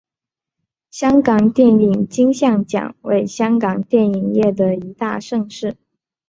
[0.89, 5.77] 香港电影金像奖为香港电影业的一大盛事。